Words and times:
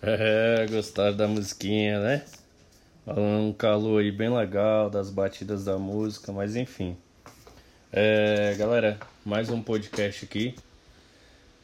É, 0.00 0.66
gostaram 0.70 1.16
da 1.16 1.26
musiquinha, 1.26 2.00
né? 2.00 2.24
Um 3.06 3.52
calor 3.52 4.00
aí 4.00 4.12
bem 4.12 4.28
legal, 4.28 4.88
das 4.88 5.10
batidas 5.10 5.64
da 5.64 5.76
música, 5.76 6.30
mas 6.30 6.54
enfim. 6.54 6.96
É, 7.92 8.54
galera, 8.56 8.98
mais 9.24 9.50
um 9.50 9.60
podcast 9.60 10.24
aqui. 10.24 10.54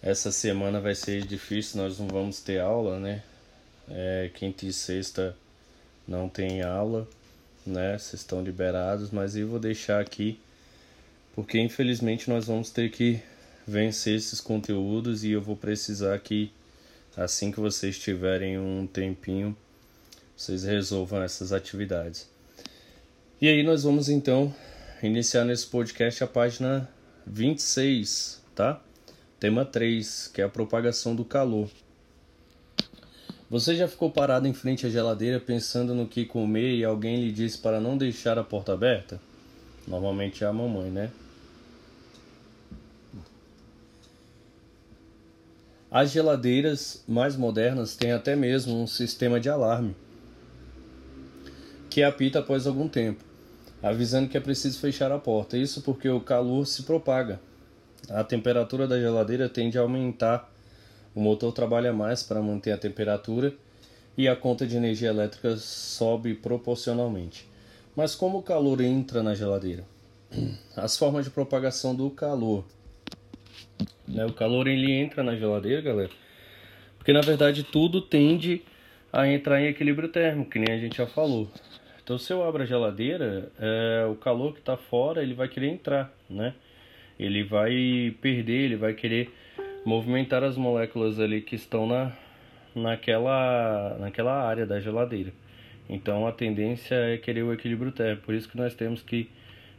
Essa 0.03 0.33
semana 0.33 0.81
vai 0.81 0.95
ser 0.95 1.25
difícil, 1.27 1.81
nós 1.81 1.99
não 1.99 2.09
vamos 2.09 2.41
ter 2.41 2.61
aula, 2.61 2.99
né? 2.99 3.23
É, 3.89 4.31
quinta 4.35 4.67
e 4.67 4.73
sexta 4.73 5.37
não 6.07 6.29
tem 6.29 6.63
aula, 6.63 7.07
né? 7.65 7.97
Vocês 7.99 8.23
estão 8.23 8.43
liberados, 8.43 9.11
mas 9.11 9.37
eu 9.37 9.47
vou 9.47 9.61
deixar 9.61 10.01
aqui 10.01 10.41
porque 11.35 11.59
infelizmente 11.59 12.31
nós 12.31 12.47
vamos 12.47 12.71
ter 12.71 12.91
que 12.91 13.21
vencer 13.67 14.17
esses 14.17 14.41
conteúdos 14.41 15.25
e 15.25 15.33
eu 15.33 15.43
vou 15.43 15.57
precisar 15.57 16.19
que 16.21 16.53
assim 17.17 17.53
que 17.53 17.61
vocês 17.61 17.99
tiverem 17.99 18.59
um 18.59 18.87
tempinho, 18.87 19.57
vocês 20.37 20.65
resolvam 20.65 21.23
essas 21.23 21.53
atividades. 21.53 22.29
E 23.41 23.49
aí 23.49 23.63
nós 23.63 23.83
vamos 23.85 24.09
então 24.09 24.55
iniciar 25.03 25.45
nesse 25.45 25.67
podcast 25.67 26.25
a 26.25 26.27
página 26.27 26.89
26, 27.27 28.43
tá? 28.55 28.81
Tema 29.39 29.65
3, 29.65 30.29
que 30.33 30.41
é 30.41 30.45
a 30.45 30.49
propagação 30.49 31.15
do 31.15 31.25
calor. 31.25 31.69
Você 33.51 33.77
já 33.77 33.87
ficou 33.87 34.11
parado 34.11 34.49
em 34.49 34.55
frente 34.55 34.87
à 34.87 34.91
geladeira 34.91 35.39
pensando 35.39 35.95
no 35.95 36.09
que 36.09 36.25
comer 36.25 36.75
e 36.75 36.85
alguém 36.85 37.23
lhe 37.23 37.31
disse 37.31 37.59
para 37.59 37.81
não 37.81 37.97
deixar 37.97 38.39
a 38.39 38.43
porta 38.43 38.73
aberta? 38.73 39.21
Normalmente 39.87 40.43
é 40.43 40.47
a 40.47 40.53
mamãe, 40.53 40.91
né? 40.91 41.11
As 45.95 46.11
geladeiras 46.11 47.05
mais 47.07 47.37
modernas 47.37 47.95
têm 47.95 48.11
até 48.11 48.35
mesmo 48.35 48.83
um 48.83 48.85
sistema 48.85 49.39
de 49.39 49.49
alarme 49.49 49.95
que 51.89 52.03
apita 52.03 52.41
após 52.41 52.67
algum 52.67 52.89
tempo, 52.89 53.23
avisando 53.81 54.29
que 54.29 54.37
é 54.37 54.41
preciso 54.41 54.81
fechar 54.81 55.13
a 55.13 55.21
porta. 55.21 55.57
Isso 55.57 55.83
porque 55.83 56.09
o 56.09 56.21
calor 56.21 56.67
se 56.67 56.83
propaga. 56.83 57.39
A 58.11 58.25
temperatura 58.25 58.89
da 58.89 58.99
geladeira 58.99 59.49
tende 59.49 59.79
a 59.79 59.83
aumentar, 59.83 60.53
o 61.15 61.21
motor 61.21 61.53
trabalha 61.53 61.93
mais 61.93 62.25
para 62.25 62.43
manter 62.43 62.73
a 62.73 62.77
temperatura 62.77 63.55
e 64.19 64.27
a 64.27 64.35
conta 64.35 64.67
de 64.67 64.77
energia 64.77 65.11
elétrica 65.11 65.57
sobe 65.57 66.35
proporcionalmente. 66.35 67.49
Mas 67.95 68.17
como 68.17 68.39
o 68.39 68.43
calor 68.43 68.81
entra 68.81 69.23
na 69.23 69.33
geladeira? 69.33 69.85
As 70.75 70.97
formas 70.97 71.25
de 71.25 71.31
propagação 71.31 71.95
do 71.95 72.11
calor 72.11 72.65
né? 74.07 74.25
O 74.27 74.33
calor 74.33 74.67
ele 74.67 74.93
entra 74.93 75.23
na 75.23 75.37
geladeira, 75.37 75.81
galera. 75.81 76.11
Porque 76.99 77.13
na 77.13 77.21
verdade 77.21 77.63
tudo 77.63 78.01
tende 78.01 78.63
a 79.13 79.29
entrar 79.29 79.61
em 79.61 79.67
equilíbrio 79.67 80.09
térmico, 80.09 80.51
que 80.51 80.59
nem 80.59 80.75
a 80.75 80.79
gente 80.79 80.97
já 80.97 81.07
falou. 81.07 81.51
Então 82.03 82.19
se 82.19 82.33
eu 82.33 82.47
abro 82.47 82.63
a 82.63 82.67
geladeira, 82.67 83.51
é, 83.59 84.07
o 84.11 84.15
calor 84.15 84.53
que 84.53 84.61
está 84.61 84.77
fora 84.77 85.23
ele 85.23 85.35
vai 85.35 85.49
querer 85.49 85.69
entrar, 85.69 86.13
né? 86.29 86.55
Ele 87.19 87.43
vai 87.43 88.15
perder, 88.21 88.65
ele 88.65 88.77
vai 88.77 88.93
querer 88.93 89.33
movimentar 89.85 90.43
as 90.43 90.57
moléculas 90.57 91.21
ali 91.21 91.41
que 91.41 91.55
estão 91.55 91.87
na, 91.87 92.13
naquela, 92.75 93.97
naquela 94.01 94.33
área 94.43 94.67
da 94.67 94.81
geladeira. 94.81 95.33
Então 95.89 96.27
a 96.27 96.33
tendência 96.33 96.95
é 96.95 97.17
querer 97.17 97.43
o 97.43 97.53
equilíbrio 97.53 97.93
térmico, 97.93 98.27
por 98.27 98.35
isso 98.35 98.49
que 98.49 98.57
nós 98.57 98.75
temos 98.75 99.03
que 99.03 99.31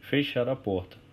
fechar 0.01 0.47
a 0.47 0.55
porta. 0.55 1.04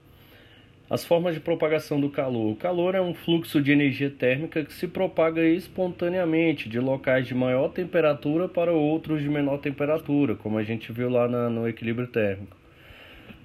As 0.93 1.07
formas 1.07 1.35
de 1.35 1.41
propagação 1.41 1.98
do 1.98 2.11
calor. 2.11 2.53
O 2.53 2.55
calor 2.55 2.95
é 2.95 3.01
um 3.01 3.15
fluxo 3.15 3.62
de 3.62 3.73
energia 3.73 4.11
térmica 4.11 4.62
que 4.62 4.75
se 4.75 4.87
propaga 4.87 5.43
espontaneamente 5.43 6.69
de 6.69 6.79
locais 6.79 7.27
de 7.27 7.35
maior 7.35 7.71
temperatura 7.71 8.47
para 8.47 8.73
outros 8.73 9.23
de 9.23 9.29
menor 9.31 9.57
temperatura, 9.57 10.35
como 10.35 10.59
a 10.59 10.63
gente 10.63 10.93
viu 10.93 11.09
lá 11.09 11.27
na, 11.27 11.48
no 11.48 11.67
equilíbrio 11.67 12.09
térmico. 12.09 12.55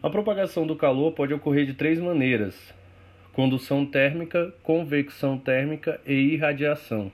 A 0.03 0.09
propagação 0.09 0.67
do 0.67 0.75
calor 0.75 1.13
pode 1.13 1.33
ocorrer 1.33 1.65
de 1.65 1.73
três 1.73 1.97
maneiras: 1.99 2.75
condução 3.31 3.85
térmica, 3.85 4.53
convecção 4.61 5.37
térmica 5.37 6.01
e 6.05 6.33
irradiação. 6.33 7.09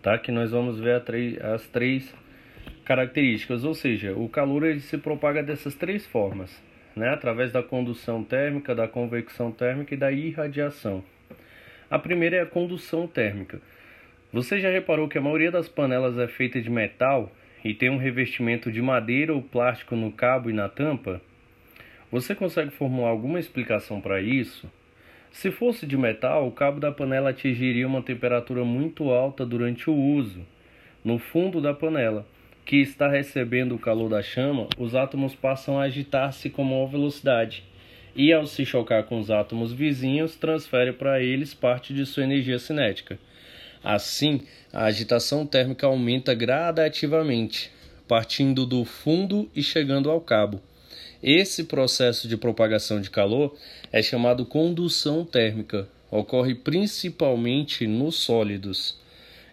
Tá? 0.00 0.16
Que 0.16 0.32
nós 0.32 0.52
vamos 0.52 0.80
ver 0.80 1.02
as 1.42 1.66
três 1.66 2.14
características, 2.86 3.62
ou 3.62 3.74
seja, 3.74 4.14
o 4.14 4.26
calor 4.26 4.64
ele 4.64 4.80
se 4.80 4.96
propaga 4.96 5.42
dessas 5.42 5.74
três 5.74 6.06
formas 6.06 6.71
né, 6.94 7.08
através 7.10 7.52
da 7.52 7.62
condução 7.62 8.22
térmica, 8.22 8.74
da 8.74 8.86
convecção 8.86 9.50
térmica 9.50 9.94
e 9.94 9.96
da 9.96 10.12
irradiação. 10.12 11.02
A 11.90 11.98
primeira 11.98 12.36
é 12.36 12.40
a 12.40 12.46
condução 12.46 13.06
térmica. 13.06 13.60
Você 14.32 14.60
já 14.60 14.70
reparou 14.70 15.08
que 15.08 15.18
a 15.18 15.20
maioria 15.20 15.50
das 15.50 15.68
panelas 15.68 16.16
é 16.18 16.26
feita 16.26 16.60
de 16.60 16.70
metal 16.70 17.30
e 17.64 17.74
tem 17.74 17.90
um 17.90 17.98
revestimento 17.98 18.72
de 18.72 18.80
madeira 18.80 19.34
ou 19.34 19.42
plástico 19.42 19.94
no 19.94 20.10
cabo 20.10 20.48
e 20.48 20.52
na 20.52 20.68
tampa? 20.68 21.20
Você 22.10 22.34
consegue 22.34 22.70
formular 22.70 23.10
alguma 23.10 23.38
explicação 23.38 24.00
para 24.00 24.20
isso? 24.20 24.70
Se 25.30 25.50
fosse 25.50 25.86
de 25.86 25.96
metal, 25.96 26.46
o 26.46 26.52
cabo 26.52 26.78
da 26.78 26.92
panela 26.92 27.30
atingiria 27.30 27.86
uma 27.86 28.02
temperatura 28.02 28.64
muito 28.64 29.10
alta 29.10 29.46
durante 29.46 29.88
o 29.88 29.94
uso, 29.94 30.46
no 31.04 31.18
fundo 31.18 31.60
da 31.60 31.72
panela 31.72 32.26
que 32.64 32.76
está 32.76 33.08
recebendo 33.08 33.74
o 33.74 33.78
calor 33.78 34.08
da 34.08 34.22
chama, 34.22 34.68
os 34.78 34.94
átomos 34.94 35.34
passam 35.34 35.78
a 35.78 35.84
agitar-se 35.84 36.48
com 36.50 36.64
maior 36.64 36.86
velocidade. 36.86 37.64
E 38.14 38.32
ao 38.32 38.46
se 38.46 38.64
chocar 38.64 39.04
com 39.04 39.18
os 39.18 39.30
átomos 39.30 39.72
vizinhos, 39.72 40.36
transfere 40.36 40.92
para 40.92 41.20
eles 41.20 41.54
parte 41.54 41.94
de 41.94 42.04
sua 42.04 42.24
energia 42.24 42.58
cinética. 42.58 43.18
Assim, 43.82 44.42
a 44.72 44.84
agitação 44.84 45.46
térmica 45.46 45.86
aumenta 45.86 46.34
gradativamente, 46.34 47.70
partindo 48.06 48.64
do 48.64 48.84
fundo 48.84 49.50
e 49.56 49.62
chegando 49.62 50.10
ao 50.10 50.20
cabo. 50.20 50.60
Esse 51.22 51.64
processo 51.64 52.28
de 52.28 52.36
propagação 52.36 53.00
de 53.00 53.10
calor 53.10 53.56
é 53.90 54.02
chamado 54.02 54.44
condução 54.44 55.24
térmica. 55.24 55.88
Ocorre 56.10 56.54
principalmente 56.54 57.86
nos 57.86 58.16
sólidos. 58.16 58.98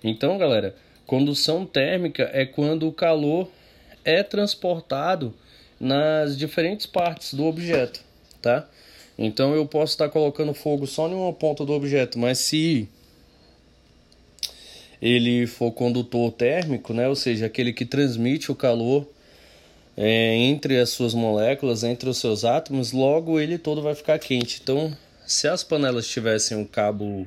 Então, 0.03 0.38
galera, 0.38 0.76
Condução 1.09 1.66
térmica 1.66 2.30
é 2.34 2.46
quando 2.46 2.88
o 2.88 2.92
calor 2.92 3.50
é 4.06 4.22
transportado 4.22 5.34
nas 5.80 6.38
diferentes 6.38 6.86
partes 6.86 7.34
do 7.34 7.46
objeto, 7.46 8.00
tá? 8.40 8.70
Então 9.18 9.56
eu 9.56 9.66
posso 9.66 9.94
estar 9.94 10.08
colocando 10.09 10.53
fogo 10.53 10.86
só 10.86 11.09
em 11.09 11.16
uma 11.16 11.34
ponta 11.34 11.66
do 11.66 11.74
objeto, 11.74 12.20
mas 12.20 12.38
se 12.38 12.88
ele 15.02 15.47
for 15.47 15.72
condutor 15.72 16.31
térmico, 16.31 16.94
né, 16.94 17.09
ou 17.09 17.16
seja, 17.16 17.47
aquele 17.47 17.74
que 17.74 17.86
transmite 17.86 18.52
o 18.52 18.56
calor 18.56 19.09
é, 19.97 20.36
entre 20.36 20.78
as 20.78 20.91
suas 20.91 21.16
moléculas, 21.16 21.84
entre 21.84 22.08
os 22.08 22.20
seus 22.20 22.46
átomos, 22.46 22.91
logo 22.91 23.40
ele 23.40 23.58
todo 23.58 23.81
vai 23.81 23.96
ficar 23.96 24.20
quente. 24.20 24.59
Então, 24.62 24.96
se 25.26 25.47
as 25.47 25.64
panelas 25.64 26.08
tivessem 26.08 26.56
um 26.56 26.66
cabo 26.66 27.26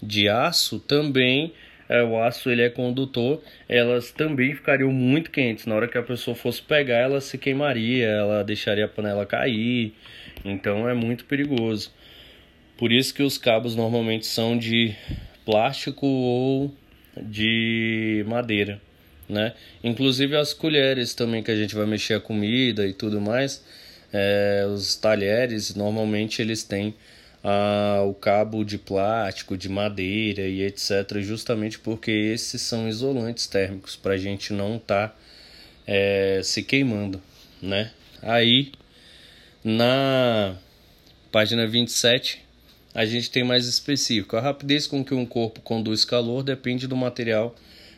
de 0.00 0.28
aço, 0.28 0.78
também 0.78 1.52
é, 1.88 2.02
o 2.02 2.22
aço 2.22 2.50
ele 2.50 2.62
é 2.62 2.68
condutor, 2.68 3.42
elas 3.68 4.10
também 4.10 4.54
ficariam 4.54 4.92
muito 4.92 5.30
quentes. 5.30 5.66
Na 5.66 5.74
hora 5.74 5.88
que 5.88 5.96
a 5.96 6.02
pessoa 6.02 6.34
fosse 6.34 6.60
pegar, 6.60 6.98
ela 6.98 7.20
se 7.20 7.38
queimaria, 7.38 8.06
ela 8.06 8.44
deixaria 8.44 8.84
a 8.84 8.88
panela 8.88 9.24
cair. 9.24 9.94
Então 10.44 10.88
é 10.88 10.94
muito 10.94 11.24
perigoso. 11.24 11.92
Por 12.76 12.92
isso 12.92 13.14
que 13.14 13.22
os 13.22 13.38
cabos 13.38 13.74
normalmente 13.74 14.26
são 14.26 14.56
de 14.56 14.94
plástico 15.44 16.06
ou 16.06 16.74
de 17.20 18.24
madeira, 18.28 18.80
né? 19.28 19.54
Inclusive 19.82 20.36
as 20.36 20.52
colheres 20.52 21.14
também 21.14 21.42
que 21.42 21.50
a 21.50 21.56
gente 21.56 21.74
vai 21.74 21.86
mexer 21.86 22.14
a 22.14 22.20
comida 22.20 22.86
e 22.86 22.92
tudo 22.92 23.20
mais, 23.20 23.64
é, 24.12 24.64
os 24.68 24.94
talheres 24.94 25.74
normalmente 25.74 26.40
eles 26.40 26.62
têm 26.62 26.94
ah, 27.42 28.02
o 28.06 28.14
cabo 28.14 28.64
de 28.64 28.78
plástico, 28.78 29.56
de 29.56 29.68
madeira 29.68 30.42
e 30.42 30.62
etc., 30.62 31.18
justamente 31.20 31.78
porque 31.78 32.10
esses 32.10 32.62
são 32.62 32.88
isolantes 32.88 33.46
térmicos 33.46 33.96
para 33.96 34.14
a 34.14 34.18
gente 34.18 34.52
não 34.52 34.76
estar 34.76 35.08
tá, 35.08 35.16
é, 35.86 36.40
se 36.42 36.62
queimando, 36.62 37.20
né? 37.62 37.90
Aí, 38.22 38.72
na 39.62 40.56
página 41.30 41.66
27, 41.66 42.44
a 42.94 43.04
gente 43.04 43.30
tem 43.30 43.44
mais 43.44 43.66
específico. 43.66 44.36
A 44.36 44.40
rapidez 44.40 44.86
com 44.86 45.04
que 45.04 45.14
um 45.14 45.24
corpo 45.24 45.60
conduz 45.60 46.04
calor 46.04 46.42
depende 46.42 46.86
do 46.86 46.96
material 46.96 47.54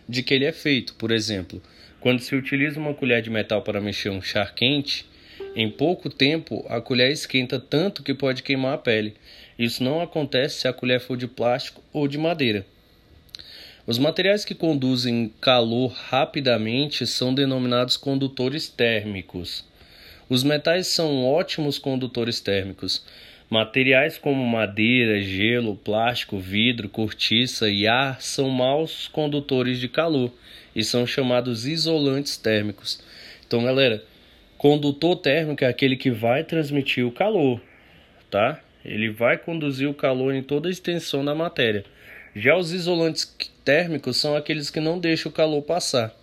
de 0.09 0.23
que 0.23 0.35
ele 0.35 0.45
é 0.45 0.53
feito. 0.53 0.95
Por 0.95 1.11
exemplo, 1.11 1.63
quando 2.01 2.21
se 2.21 2.35
utiliza 2.35 2.79
uma 2.79 2.95
colher 2.95 3.23
de 3.23 3.31
metal 3.31 3.63
para 3.63 3.81
mexer 3.81 4.11
um 4.11 4.21
char 4.21 4.55
quente, 4.55 5.07
em 5.55 5.71
pouco 5.71 6.09
tempo, 6.09 6.65
a 6.69 6.81
colher 6.81 7.11
esquenta 7.11 7.59
tanto 7.59 8.03
que 8.03 8.15
pode 8.15 8.43
queimar 8.43 8.75
a 8.75 8.79
pele. 8.79 9.15
Isso 9.59 9.83
não 9.83 10.01
acontece 10.01 10.61
se 10.61 10.69
a 10.69 10.73
colher 10.73 11.01
for 11.01 11.17
de 11.17 11.27
plástico 11.27 11.83
ou 11.93 12.07
de 12.07 12.17
madeira. 12.17 12.65
Os 13.87 13.99
materiais 13.99 14.45
que 14.45 14.55
conduzem 14.55 15.33
calor 15.41 15.93
rapidamente 15.93 17.07
são 17.07 17.35
denominados 17.35 17.97
condutores 17.97 18.69
térmicos. 18.69 19.65
Os 20.29 20.45
metais 20.45 20.87
são 20.87 21.25
ótimos 21.25 21.79
condutores 21.79 22.41
térmicos, 22.41 23.05
Materiais 23.51 24.17
como 24.17 24.47
madeira, 24.47 25.21
gelo, 25.21 25.75
plástico, 25.75 26.39
vidro, 26.39 26.89
cortiça 26.89 27.69
e 27.69 27.85
ar 27.85 28.23
são 28.23 28.49
maus 28.49 29.09
condutores 29.09 29.81
de 29.81 29.89
calor 29.89 30.33
e 30.73 30.85
são 30.85 31.05
chamados 31.05 31.67
isolantes 31.67 32.37
térmicos. 32.37 33.03
Então, 33.45 33.65
galera, 33.65 34.05
condutor 34.61 35.17
térmico 35.17 35.65
é 35.65 35.69
aquele 35.69 35.97
que 35.97 36.11
vai 36.11 36.45
transmitir 36.45 37.07
o 37.07 37.11
calor, 37.11 37.59
tá? 38.31 38.61
Ele 38.85 39.09
vai 39.09 39.39
conduzir 39.39 39.89
o 39.89 39.95
calor 39.95 40.35
em 40.35 40.43
toda 40.43 40.69
a 40.69 40.71
extensão 40.71 41.25
da 41.25 41.35
matéria. 41.35 41.83
Já 42.37 42.55
os 42.55 42.71
isolantes 42.71 43.35
térmicos 43.65 44.19
são 44.19 44.37
aqueles 44.37 44.69
que 44.69 44.79
não 44.79 44.99
deixam 44.99 45.31
o 45.31 45.35
calor 45.35 45.63
passar 45.63 46.15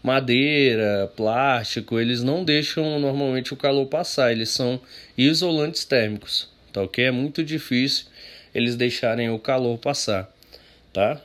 madeira, 0.00 1.12
plástico, 1.16 1.98
eles 1.98 2.22
não 2.22 2.44
deixam 2.44 3.00
normalmente 3.00 3.52
o 3.52 3.56
calor 3.56 3.84
passar, 3.86 4.30
eles 4.30 4.48
são 4.48 4.80
isolantes 5.18 5.84
térmicos, 5.84 6.48
tá 6.72 6.82
ok? 6.82 7.04
É 7.04 7.10
muito 7.10 7.42
difícil 7.44 8.06
eles 8.54 8.76
deixarem 8.76 9.28
o 9.28 9.38
calor 9.40 9.76
passar, 9.76 10.32
tá? 10.92 11.20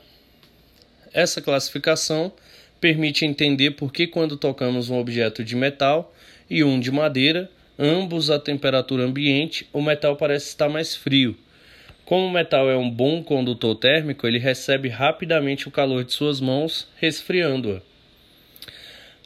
Essa 1.12 1.40
classificação 1.40 2.32
permite 2.80 3.24
entender 3.24 3.72
por 3.72 3.92
que 3.92 4.06
quando 4.06 4.36
tocamos 4.36 4.90
um 4.90 4.98
objeto 4.98 5.42
de 5.44 5.56
metal 5.56 6.14
e 6.48 6.62
um 6.62 6.78
de 6.78 6.90
madeira, 6.90 7.50
ambos 7.78 8.30
a 8.30 8.38
temperatura 8.38 9.04
ambiente, 9.04 9.66
o 9.72 9.82
metal 9.82 10.16
parece 10.16 10.48
estar 10.48 10.68
mais 10.68 10.94
frio. 10.94 11.36
Como 12.04 12.26
o 12.26 12.30
metal 12.30 12.70
é 12.70 12.76
um 12.76 12.88
bom 12.88 13.22
condutor 13.22 13.74
térmico, 13.74 14.26
ele 14.26 14.38
recebe 14.38 14.88
rapidamente 14.88 15.66
o 15.66 15.72
calor 15.72 16.04
de 16.04 16.12
suas 16.12 16.40
mãos, 16.40 16.88
resfriando-a. 16.96 17.82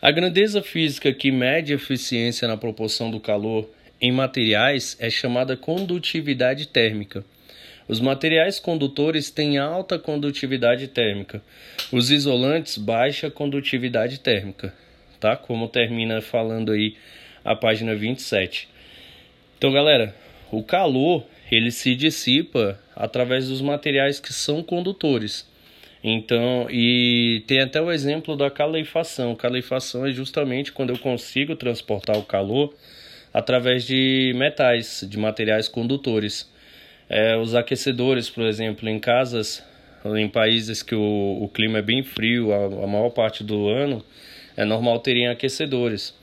A 0.01 0.11
grandeza 0.11 0.63
física 0.63 1.13
que 1.13 1.31
mede 1.31 1.73
a 1.73 1.77
eficiência 1.77 2.49
na 2.49 2.57
proporção 2.57 3.11
do 3.11 3.21
calor 3.21 3.69
em 4.01 4.11
materiais 4.11 4.97
é 4.99 5.11
chamada 5.11 5.59
condutividade 5.59 6.69
térmica. 6.69 7.23
Os 7.91 7.99
materiais 7.99 8.61
condutores 8.61 9.33
têm 9.33 9.59
alta 9.59 9.99
condutividade 9.99 10.87
térmica, 10.87 11.43
os 11.91 12.13
isolantes 12.13 12.79
baixa 12.79 13.29
condutividade 13.29 14.21
térmica, 14.21 14.73
tá? 15.19 15.35
Como 15.35 15.67
termina 15.67 16.21
falando 16.21 16.71
aí 16.71 16.95
a 17.45 17.57
página 17.57 17.93
27. 17.97 18.69
Então, 19.59 19.73
galera, 19.73 20.15
o 20.53 20.63
calor 20.63 21.27
ele 21.51 21.73
se 21.73 21.97
dissipa 21.97 22.79
através 22.95 23.49
dos 23.49 23.61
materiais 23.61 24.21
que 24.21 24.33
são 24.33 24.63
condutores. 24.63 25.45
Então, 26.01 26.69
e 26.71 27.43
tem 27.49 27.59
até 27.59 27.83
o 27.83 27.91
exemplo 27.91 28.37
da 28.37 28.53
calefação. 28.53 29.35
Calefação 29.35 30.07
é 30.07 30.13
justamente 30.13 30.71
quando 30.71 30.91
eu 30.91 30.99
consigo 31.01 31.57
transportar 31.57 32.17
o 32.17 32.23
calor 32.23 32.73
através 33.35 33.85
de 33.85 34.33
metais, 34.37 35.05
de 35.11 35.19
materiais 35.19 35.67
condutores. 35.67 36.49
É, 37.11 37.37
os 37.37 37.55
aquecedores, 37.55 38.31
por 38.31 38.45
exemplo, 38.45 38.89
em 38.89 38.99
casas, 38.99 39.63
em 40.17 40.29
países 40.29 40.83
que 40.83 40.95
o, 40.95 41.39
o 41.43 41.49
clima 41.49 41.81
é 41.81 41.83
bem 41.83 42.03
frio, 42.03 42.53
a, 42.53 42.85
a 42.85 42.87
maior 42.87 43.11
parte 43.11 43.45
do 43.45 43.69
ano, 43.69 44.03
é 44.57 44.65
normal 44.65 44.99
terem 45.01 45.29
aquecedores. 45.29 46.15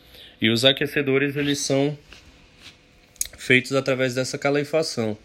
E 0.42 0.50
os 0.50 0.66
aquecedores 0.66 1.36
eles 1.36 1.60
são 1.60 1.95
feitos 3.38 3.74
através 3.74 4.16
dessa 4.16 4.38
calefação 4.38 5.18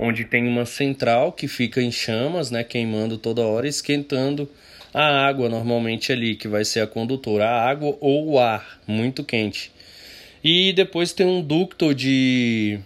onde 0.00 0.24
tem 0.24 0.46
uma 0.46 0.64
central 0.64 1.32
que 1.32 1.48
fica 1.48 1.82
em 1.82 1.90
chamas, 1.90 2.50
né, 2.50 2.62
queimando 2.62 3.18
toda 3.18 3.42
hora, 3.42 3.66
esquentando 3.66 4.48
a 4.92 5.26
água 5.26 5.48
normalmente 5.48 6.12
ali, 6.12 6.34
que 6.34 6.48
vai 6.48 6.64
ser 6.64 6.80
a 6.80 6.86
condutora, 6.86 7.46
a 7.46 7.68
água 7.68 7.96
ou 8.00 8.32
o 8.32 8.38
ar 8.38 8.80
muito 8.86 9.24
quente. 9.24 9.72
E 10.42 10.72
depois 10.72 11.12
tem 11.12 11.26
um 11.26 11.42
ducto 11.42 11.94
de 11.94 12.78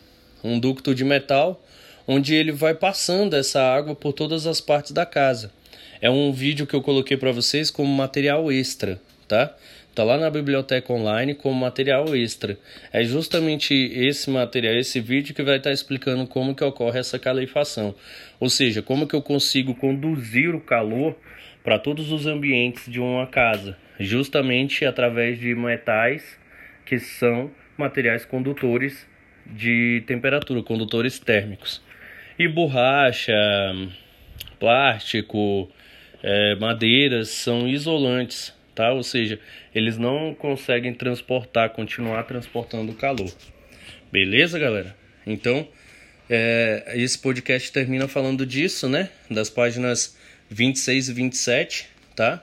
um 0.42 0.58
ducto 0.58 0.94
de 0.94 1.04
metal, 1.04 1.61
onde 2.06 2.34
ele 2.34 2.52
vai 2.52 2.74
passando 2.74 3.34
essa 3.34 3.62
água 3.62 3.94
por 3.94 4.12
todas 4.12 4.46
as 4.46 4.60
partes 4.60 4.92
da 4.92 5.06
casa. 5.06 5.52
É 6.00 6.10
um 6.10 6.32
vídeo 6.32 6.66
que 6.66 6.74
eu 6.74 6.82
coloquei 6.82 7.16
para 7.16 7.32
vocês 7.32 7.70
como 7.70 7.92
material 7.92 8.50
extra, 8.50 9.00
tá? 9.28 9.54
Tá 9.94 10.04
lá 10.04 10.16
na 10.16 10.30
biblioteca 10.30 10.90
online 10.90 11.34
como 11.34 11.54
material 11.54 12.16
extra. 12.16 12.58
É 12.90 13.04
justamente 13.04 13.74
esse 13.74 14.30
material, 14.30 14.74
esse 14.74 15.00
vídeo 15.00 15.34
que 15.34 15.42
vai 15.42 15.58
estar 15.58 15.70
explicando 15.70 16.26
como 16.26 16.54
que 16.54 16.64
ocorre 16.64 16.98
essa 16.98 17.18
calefação. 17.18 17.94
Ou 18.40 18.48
seja, 18.48 18.80
como 18.80 19.06
que 19.06 19.14
eu 19.14 19.20
consigo 19.20 19.74
conduzir 19.74 20.54
o 20.54 20.60
calor 20.60 21.14
para 21.62 21.78
todos 21.78 22.10
os 22.10 22.26
ambientes 22.26 22.90
de 22.90 22.98
uma 22.98 23.26
casa, 23.26 23.76
justamente 24.00 24.84
através 24.84 25.38
de 25.38 25.54
metais 25.54 26.38
que 26.86 26.98
são 26.98 27.50
materiais 27.76 28.24
condutores 28.24 29.06
de 29.46 30.02
temperatura, 30.06 30.62
condutores 30.62 31.18
térmicos. 31.18 31.82
E 32.38 32.48
borracha, 32.48 33.32
plástico, 34.58 35.70
é, 36.22 36.54
madeiras 36.56 37.28
são 37.28 37.68
isolantes 37.68 38.54
tá? 38.74 38.92
Ou 38.92 39.02
seja, 39.02 39.38
eles 39.74 39.98
não 39.98 40.34
conseguem 40.34 40.92
transportar, 40.94 41.70
continuar 41.70 42.24
transportando 42.24 42.92
o 42.92 42.94
calor. 42.94 43.32
Beleza, 44.10 44.58
galera? 44.58 44.96
Então, 45.26 45.66
é, 46.28 46.92
esse 46.94 47.18
podcast 47.18 47.70
termina 47.72 48.08
falando 48.08 48.44
disso, 48.44 48.88
né? 48.88 49.10
Das 49.30 49.48
páginas 49.48 50.16
26 50.50 51.08
e 51.08 51.12
27, 51.12 51.88
tá? 52.14 52.42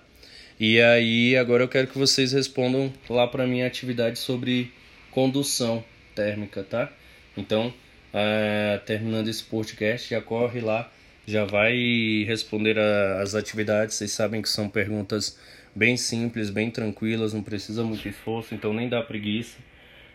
E 0.60 0.82
aí, 0.82 1.38
agora 1.38 1.64
eu 1.64 1.68
quero 1.68 1.88
que 1.88 1.98
vocês 1.98 2.34
respondam 2.34 2.92
lá 3.10 3.28
para 3.28 3.48
minha 3.48 3.66
atividade 3.66 4.20
sobre 4.20 4.72
condução 5.12 5.84
térmica, 6.14 6.64
tá? 6.64 6.92
Então, 7.38 7.74
é, 8.14 8.80
terminando 8.86 9.28
esse 9.28 9.44
podcast, 9.44 10.10
já 10.10 10.22
corre 10.22 10.62
lá, 10.62 10.92
já 11.26 11.46
vai 11.46 12.24
responder 12.28 12.78
a, 12.78 13.22
as 13.22 13.36
atividades. 13.36 13.96
Vocês 13.96 14.12
sabem 14.12 14.42
que 14.42 14.50
são 14.50 14.70
perguntas 14.70 15.40
bem 15.76 15.96
simples, 15.98 16.50
bem 16.50 16.72
tranquilas, 16.72 17.34
não 17.34 17.44
precisa 17.44 17.84
muito 17.84 18.08
esforço, 18.08 18.54
então 18.54 18.74
nem 18.74 18.90
dá 18.90 19.02
preguiça. 19.02 19.58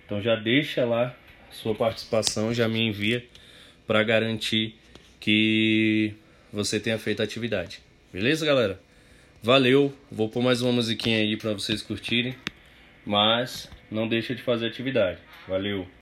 Então 0.05 0.21
já 0.21 0.37
deixa 0.37 0.85
lá 0.85 1.15
sua 1.51 1.75
participação, 1.75 2.53
já 2.53 2.69
me 2.69 2.81
envia 2.81 3.25
para 3.87 4.03
garantir 4.03 4.75
que 5.21 6.15
você 6.53 6.79
tenha 6.79 6.99
feito 6.99 7.21
a 7.21 7.25
atividade. 7.25 7.81
Beleza, 8.13 8.45
galera? 8.45 8.81
Valeu, 9.43 9.93
vou 10.11 10.29
pôr 10.29 10.43
mais 10.43 10.63
uma 10.63 10.73
musiquinha 10.73 11.19
aí 11.19 11.37
para 11.37 11.53
vocês 11.53 11.83
curtirem, 11.83 12.35
mas 13.05 13.71
não 13.91 14.09
deixa 14.09 14.35
de 14.35 14.43
fazer 14.43 14.67
atividade. 14.67 15.19
Valeu. 15.47 15.87